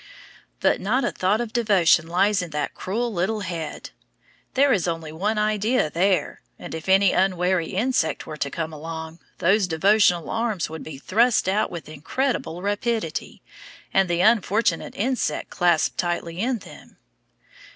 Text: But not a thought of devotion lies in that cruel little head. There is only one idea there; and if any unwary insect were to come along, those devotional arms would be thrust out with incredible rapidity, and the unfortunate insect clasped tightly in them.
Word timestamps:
But 0.61 0.81
not 0.81 1.05
a 1.05 1.11
thought 1.11 1.39
of 1.39 1.53
devotion 1.53 2.07
lies 2.07 2.41
in 2.41 2.49
that 2.49 2.73
cruel 2.73 3.13
little 3.13 3.41
head. 3.41 3.91
There 4.55 4.73
is 4.73 4.87
only 4.87 5.11
one 5.11 5.37
idea 5.37 5.91
there; 5.91 6.41
and 6.57 6.73
if 6.73 6.89
any 6.89 7.11
unwary 7.11 7.67
insect 7.73 8.25
were 8.25 8.35
to 8.35 8.49
come 8.49 8.73
along, 8.73 9.19
those 9.37 9.67
devotional 9.67 10.31
arms 10.31 10.71
would 10.71 10.81
be 10.81 10.97
thrust 10.97 11.47
out 11.47 11.69
with 11.69 11.87
incredible 11.87 12.63
rapidity, 12.63 13.43
and 13.93 14.09
the 14.09 14.21
unfortunate 14.21 14.95
insect 14.95 15.51
clasped 15.51 15.99
tightly 15.99 16.39
in 16.39 16.57
them. 16.57 16.97